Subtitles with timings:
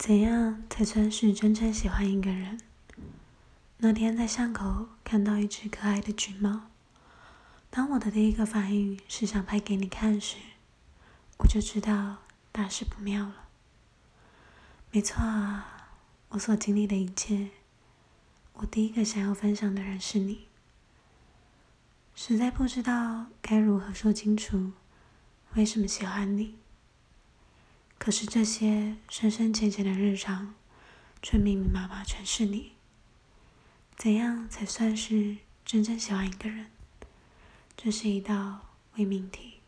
[0.00, 2.58] 怎样才算是真正喜欢一个人？
[3.76, 6.70] 那天在巷口看到一只可爱的橘猫，
[7.68, 10.38] 当我的第一个反应是想拍给你看时，
[11.36, 12.16] 我就知道
[12.50, 13.48] 大事不妙了。
[14.90, 15.90] 没错啊，
[16.30, 17.50] 我所经历的一切，
[18.54, 20.46] 我第一个想要分享的人是你。
[22.14, 24.72] 实在不知道该如何说清楚
[25.56, 26.54] 为什么喜欢你。
[28.00, 30.54] 可是这些深深浅浅的日常，
[31.20, 32.72] 却密密麻麻全是你。
[33.94, 35.36] 怎样才算是
[35.66, 36.70] 真正喜欢一个人？
[37.76, 39.59] 这是一道伪命题。